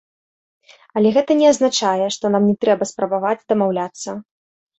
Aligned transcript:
Але 0.99 1.09
гэта 1.17 1.31
не 1.41 1.47
азначае, 1.51 2.07
што 2.15 2.25
нам 2.37 2.43
не 2.49 2.55
трэба 2.67 2.89
спрабаваць 2.93 3.37
дамаўляцца. 3.55 4.09